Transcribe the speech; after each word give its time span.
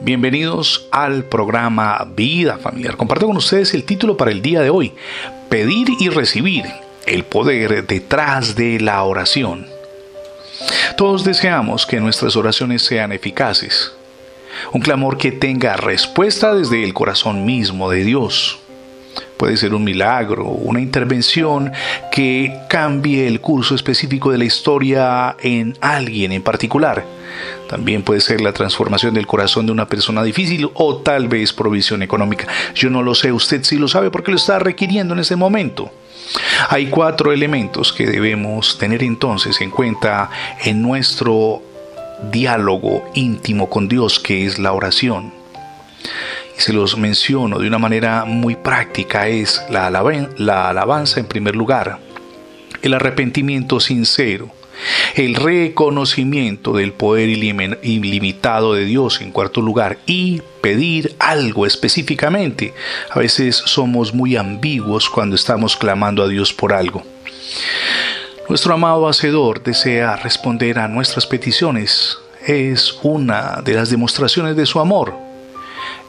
Bienvenidos 0.00 0.88
al 0.92 1.24
programa 1.24 2.10
Vida 2.16 2.56
Familiar. 2.56 2.96
Comparto 2.96 3.26
con 3.26 3.36
ustedes 3.36 3.74
el 3.74 3.84
título 3.84 4.16
para 4.16 4.30
el 4.30 4.40
día 4.40 4.62
de 4.62 4.70
hoy, 4.70 4.94
Pedir 5.50 5.88
y 6.00 6.08
recibir 6.08 6.64
el 7.04 7.24
poder 7.24 7.86
detrás 7.86 8.56
de 8.56 8.80
la 8.80 9.02
oración. 9.02 9.66
Todos 10.96 11.22
deseamos 11.22 11.84
que 11.84 12.00
nuestras 12.00 12.34
oraciones 12.34 12.80
sean 12.80 13.12
eficaces, 13.12 13.92
un 14.72 14.80
clamor 14.80 15.18
que 15.18 15.32
tenga 15.32 15.76
respuesta 15.76 16.54
desde 16.54 16.82
el 16.82 16.94
corazón 16.94 17.44
mismo 17.44 17.90
de 17.90 18.04
Dios. 18.04 18.60
Puede 19.36 19.58
ser 19.58 19.74
un 19.74 19.84
milagro, 19.84 20.46
una 20.46 20.80
intervención 20.80 21.72
que 22.10 22.58
cambie 22.70 23.26
el 23.26 23.42
curso 23.42 23.74
específico 23.74 24.32
de 24.32 24.38
la 24.38 24.46
historia 24.46 25.36
en 25.42 25.76
alguien 25.82 26.32
en 26.32 26.42
particular. 26.42 27.04
También 27.68 28.02
puede 28.02 28.20
ser 28.20 28.40
la 28.40 28.52
transformación 28.52 29.14
del 29.14 29.26
corazón 29.26 29.66
de 29.66 29.72
una 29.72 29.86
persona 29.86 30.22
difícil 30.22 30.68
o 30.74 30.96
tal 30.96 31.28
vez 31.28 31.52
provisión 31.52 32.02
económica. 32.02 32.46
Yo 32.74 32.90
no 32.90 33.02
lo 33.02 33.14
sé, 33.14 33.32
usted 33.32 33.62
sí 33.64 33.76
lo 33.76 33.88
sabe 33.88 34.10
porque 34.10 34.30
lo 34.30 34.36
está 34.36 34.58
requiriendo 34.58 35.14
en 35.14 35.20
ese 35.20 35.36
momento. 35.36 35.90
Hay 36.68 36.86
cuatro 36.86 37.32
elementos 37.32 37.92
que 37.92 38.06
debemos 38.06 38.78
tener 38.78 39.02
entonces 39.02 39.60
en 39.60 39.70
cuenta 39.70 40.30
en 40.62 40.82
nuestro 40.82 41.62
diálogo 42.30 43.04
íntimo 43.14 43.68
con 43.68 43.88
Dios, 43.88 44.18
que 44.18 44.46
es 44.46 44.58
la 44.58 44.72
oración 44.72 45.44
y 46.56 46.60
se 46.60 46.72
los 46.72 46.96
menciono 46.96 47.58
de 47.58 47.68
una 47.68 47.78
manera 47.78 48.24
muy 48.24 48.56
práctica, 48.56 49.26
es 49.26 49.62
la, 49.70 49.90
la 49.90 50.68
alabanza 50.68 51.20
en 51.20 51.26
primer 51.26 51.56
lugar, 51.56 51.98
el 52.82 52.94
arrepentimiento 52.94 53.80
sincero, 53.80 54.50
el 55.14 55.34
reconocimiento 55.34 56.72
del 56.72 56.92
poder 56.92 57.28
ilimitado 57.28 58.74
de 58.74 58.84
Dios 58.84 59.20
en 59.20 59.30
cuarto 59.30 59.60
lugar 59.60 59.98
y 60.06 60.42
pedir 60.60 61.14
algo 61.18 61.66
específicamente. 61.66 62.74
A 63.10 63.18
veces 63.18 63.56
somos 63.56 64.14
muy 64.14 64.36
ambiguos 64.36 65.08
cuando 65.08 65.36
estamos 65.36 65.76
clamando 65.76 66.22
a 66.22 66.28
Dios 66.28 66.52
por 66.52 66.72
algo. 66.72 67.02
Nuestro 68.48 68.74
amado 68.74 69.08
Hacedor 69.08 69.62
desea 69.62 70.16
responder 70.16 70.78
a 70.78 70.88
nuestras 70.88 71.26
peticiones. 71.26 72.18
Es 72.46 72.98
una 73.02 73.62
de 73.64 73.74
las 73.74 73.90
demostraciones 73.90 74.54
de 74.56 74.66
su 74.66 74.80
amor 74.80 75.33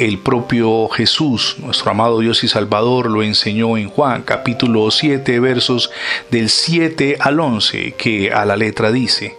el 0.00 0.18
propio 0.18 0.88
Jesús, 0.88 1.56
nuestro 1.58 1.90
amado 1.90 2.20
Dios 2.20 2.42
y 2.42 2.48
Salvador, 2.48 3.10
lo 3.10 3.22
enseñó 3.22 3.76
en 3.76 3.90
Juan 3.90 4.22
capítulo 4.22 4.90
7 4.90 5.38
versos 5.40 5.90
del 6.30 6.48
7 6.48 7.18
al 7.20 7.38
11, 7.38 7.92
que 7.98 8.32
a 8.32 8.46
la 8.46 8.56
letra 8.56 8.92
dice, 8.92 9.36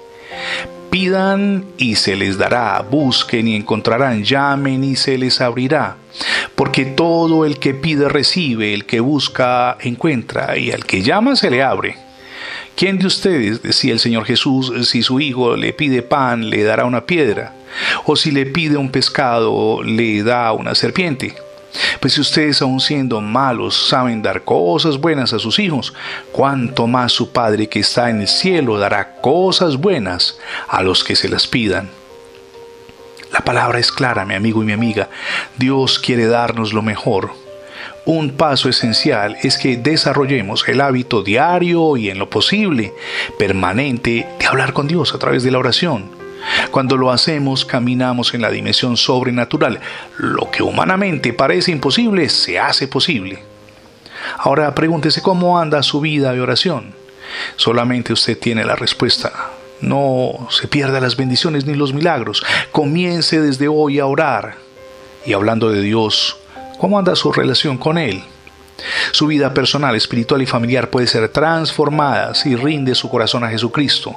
Pidan 0.92 1.66
y 1.78 1.95
se 1.95 2.16
les 2.16 2.38
dará, 2.38 2.80
busquen 2.81 3.48
y 3.48 3.56
encontrarán, 3.56 4.23
llamen 4.23 4.84
y 4.84 4.95
se 4.95 5.18
les 5.18 5.42
abrirá. 5.42 5.95
Porque 6.53 6.86
todo 6.86 7.44
el 7.46 7.58
que 7.58 7.73
pide 7.73 8.08
recibe, 8.08 8.75
el 8.75 8.86
que 8.86 9.00
busca 9.00 9.78
encuentra, 9.81 10.58
y 10.59 10.72
al 10.72 10.86
que 10.86 11.02
llama 11.02 11.36
se 11.36 11.50
le 11.50 11.64
abre. 11.64 12.11
¿Quién 12.76 12.98
de 12.98 13.08
ustedes, 13.08 13.62
decía 13.62 13.94
el 13.94 14.00
Señor 14.00 14.26
Jesús, 14.26 14.72
si 14.88 15.04
su 15.04 15.20
hijo 15.20 15.56
le 15.56 15.74
pide 15.74 16.02
pan, 16.02 16.50
le 16.50 16.64
dará 16.64 16.86
una 16.86 17.06
piedra? 17.06 17.54
¿O 18.06 18.16
si 18.16 18.32
le 18.32 18.46
pide 18.46 18.78
un 18.78 18.90
pescado, 18.90 19.84
le 19.84 20.24
da 20.24 20.52
una 20.52 20.74
serpiente? 20.76 21.36
Pues 22.00 22.14
si 22.14 22.22
ustedes 22.22 22.62
aun 22.62 22.80
siendo 22.80 23.22
malos 23.22 23.76
saben 23.76 24.22
dar 24.22 24.44
cosas 24.44 24.98
buenas 24.98 25.32
a 25.34 25.40
sus 25.40 25.60
hijos, 25.60 25.94
cuánto 26.32 26.88
más 26.88 27.14
su 27.14 27.32
Padre 27.32 27.68
que 27.68 27.80
está 27.80 28.10
en 28.10 28.22
el 28.22 28.28
cielo 28.28 28.78
dará 28.78 29.16
cosas 29.22 29.78
buenas 29.78 30.38
a 30.68 30.82
los 30.84 31.04
que 31.04 31.16
se 31.16 31.30
las 31.30 31.48
pidan. 31.48 31.90
La 33.32 33.42
palabra 33.42 33.80
es 33.80 33.92
clara, 33.92 34.26
mi 34.26 34.34
amigo 34.34 34.62
y 34.62 34.66
mi 34.66 34.74
amiga. 34.74 35.10
Dios 35.58 36.00
quiere 36.00 36.26
darnos 36.26 36.74
lo 36.74 36.82
mejor. 36.82 37.32
Un 38.06 38.32
paso 38.32 38.68
esencial 38.68 39.38
es 39.44 39.60
que 39.60 39.78
desarrollemos 39.78 40.68
el 40.68 40.82
hábito 40.82 41.22
diario 41.22 41.98
y 41.98 42.10
en 42.10 42.18
lo 42.18 42.30
posible 42.30 42.94
permanente 43.38 44.28
de 44.40 44.46
hablar 44.48 44.74
con 44.74 44.88
Dios 44.88 45.14
a 45.14 45.20
través 45.20 45.44
de 45.44 45.52
la 45.52 45.59
oración. 45.59 46.09
Cuando 46.72 46.98
lo 46.98 47.12
hacemos, 47.12 47.64
caminamos 47.64 48.34
en 48.34 48.42
la 48.42 48.50
dimensión 48.50 48.98
sobrenatural. 48.98 49.80
Lo 50.18 50.50
que 50.50 50.64
humanamente 50.64 51.34
parece 51.34 51.72
imposible, 51.72 52.30
se 52.30 52.58
hace 52.58 52.88
posible. 52.88 53.44
Ahora 54.38 54.74
pregúntese 54.74 55.22
cómo 55.22 55.59
anda 55.59 55.84
su 55.84 56.02
vida 56.02 56.34
de 56.34 56.42
oración. 56.42 56.96
Solamente 57.56 58.14
usted 58.14 58.38
tiene 58.38 58.66
la 58.66 58.75
respuesta. 58.75 59.31
No 59.81 60.48
se 60.50 60.68
pierda 60.68 61.00
las 61.00 61.16
bendiciones 61.16 61.66
ni 61.66 61.75
los 61.75 61.94
milagros. 61.94 62.44
Comience 62.72 63.40
desde 63.42 63.68
hoy 63.68 64.00
a 64.00 64.08
orar. 64.08 64.56
Y 65.25 65.34
hablando 65.34 65.70
de 65.70 65.81
Dios, 65.81 66.41
¿Cómo 66.81 66.97
anda 66.97 67.16
su 67.16 67.31
relación 67.31 67.78
con 67.78 68.00
Él? 68.00 68.24
Su 69.12 69.28
vida 69.28 69.53
personal, 69.53 69.96
espiritual 69.96 70.42
y 70.42 70.47
familiar 70.47 70.90
puede 70.90 71.06
ser 71.06 71.30
transformada 71.30 72.34
si 72.34 72.56
rinde 72.56 72.96
su 72.96 73.08
corazón 73.08 73.44
a 73.44 73.50
Jesucristo. 73.50 74.16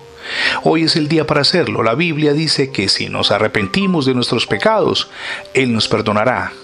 Hoy 0.62 0.84
es 0.84 0.97
el 0.97 1.06
día 1.06 1.26
para 1.26 1.42
hacerlo. 1.42 1.82
La 1.82 1.94
Biblia 1.94 2.32
dice 2.32 2.72
que 2.72 2.88
si 2.88 3.10
nos 3.10 3.30
arrepentimos 3.30 4.06
de 4.06 4.14
nuestros 4.14 4.47
pecados, 4.47 5.10
Él 5.52 5.75
nos 5.75 5.88
perdonará. 5.88 6.54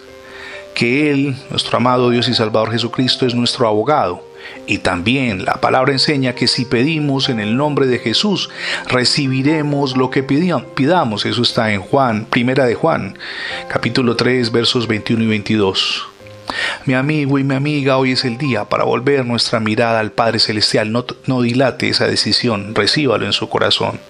Que 0.74 1.10
Él, 1.10 1.36
nuestro 1.50 1.76
amado 1.76 2.08
Dios 2.08 2.28
y 2.28 2.32
Salvador 2.32 2.72
Jesucristo, 2.72 3.26
es 3.26 3.34
nuestro 3.34 3.68
abogado. 3.68 4.24
Y 4.66 4.78
también 4.78 5.44
la 5.44 5.54
palabra 5.54 5.92
enseña 5.92 6.34
que 6.34 6.46
si 6.46 6.64
pedimos 6.64 7.28
en 7.28 7.40
el 7.40 7.56
nombre 7.56 7.86
de 7.86 7.98
Jesús, 7.98 8.50
recibiremos 8.88 9.96
lo 9.96 10.10
que 10.10 10.22
pidamos. 10.22 11.26
Eso 11.26 11.42
está 11.42 11.72
en 11.72 11.80
Juan, 11.80 12.26
primera 12.26 12.64
de 12.66 12.74
Juan, 12.74 13.18
capítulo 13.68 14.16
3, 14.16 14.52
versos 14.52 14.86
21 14.86 15.24
y 15.24 15.26
22. 15.26 16.06
Mi 16.86 16.94
amigo 16.94 17.38
y 17.38 17.44
mi 17.44 17.54
amiga, 17.54 17.96
hoy 17.96 18.12
es 18.12 18.24
el 18.24 18.38
día 18.38 18.64
para 18.64 18.84
volver 18.84 19.24
nuestra 19.24 19.60
mirada 19.60 20.00
al 20.00 20.12
Padre 20.12 20.38
Celestial. 20.38 20.90
No, 20.92 21.04
no 21.26 21.42
dilate 21.42 21.88
esa 21.88 22.06
decisión, 22.06 22.74
recíbalo 22.74 23.26
en 23.26 23.32
su 23.32 23.48
corazón. 23.48 24.00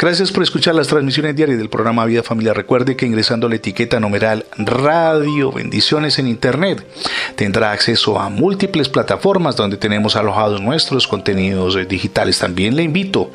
Gracias 0.00 0.30
por 0.30 0.44
escuchar 0.44 0.76
las 0.76 0.86
transmisiones 0.86 1.34
diarias 1.34 1.58
del 1.58 1.70
programa 1.70 2.04
Vida 2.04 2.22
Familia. 2.22 2.54
Recuerde 2.54 2.94
que 2.94 3.04
ingresando 3.04 3.48
la 3.48 3.56
etiqueta 3.56 3.98
numeral 3.98 4.46
Radio 4.56 5.50
Bendiciones 5.50 6.20
en 6.20 6.28
Internet 6.28 6.86
tendrá 7.34 7.72
acceso 7.72 8.16
a 8.20 8.28
múltiples 8.28 8.88
plataformas 8.88 9.56
donde 9.56 9.76
tenemos 9.76 10.14
alojados 10.14 10.60
nuestros 10.60 11.08
contenidos 11.08 11.76
digitales. 11.88 12.38
También 12.38 12.76
le 12.76 12.84
invito 12.84 13.32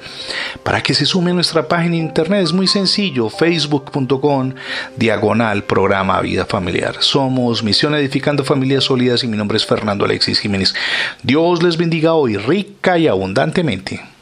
para 0.63 0.81
que 0.81 0.94
se 0.94 1.06
sume 1.06 1.31
a 1.31 1.34
nuestra 1.34 1.68
página 1.68 1.97
en 1.97 2.03
Internet. 2.06 2.46
Es 2.46 2.53
muy 2.53 2.68
sencillo, 2.68 3.28
facebook.com 3.28 4.53
diagonal 4.95 5.66
programa 5.66 6.22
Vida 6.22 6.45
Familiar. 6.45 6.95
Somos 7.01 7.62
Misión 7.62 7.94
Edificando 7.94 8.45
Familias 8.45 8.85
Sólidas 8.85 9.22
y 9.25 9.28
mi 9.28 9.35
nombre 9.35 9.57
es 9.57 9.66
Fernando 9.66 10.06
Alexis 10.06 10.40
Jiménez. 10.40 10.74
Dios 11.24 11.62
les 11.62 11.75
bendiga 11.75 12.13
hoy 12.13 12.38
rica 12.38 12.97
y 12.97 13.07
abundantemente. 13.07 14.12